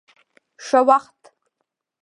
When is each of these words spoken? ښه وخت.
ښه 0.65 0.79
وخت. 0.87 1.19